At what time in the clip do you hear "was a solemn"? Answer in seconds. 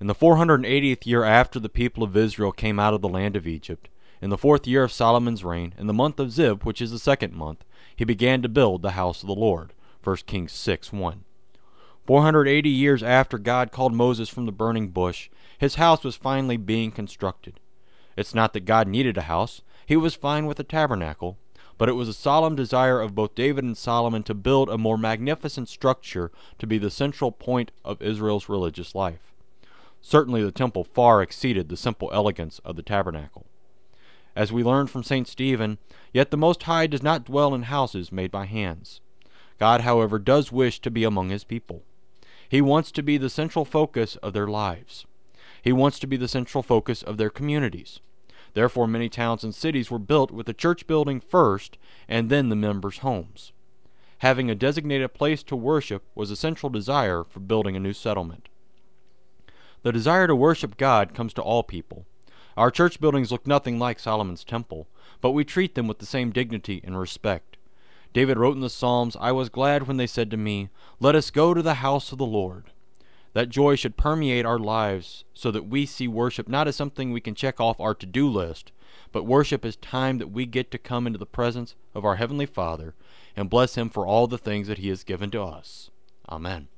21.94-22.56